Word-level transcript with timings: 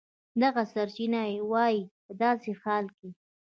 دغه 0.41 0.61
سرچینه 0.73 1.23
وایي 1.51 1.81
په 2.05 2.11
داسې 2.21 2.51
حال 2.61 2.85
کې 2.97 3.09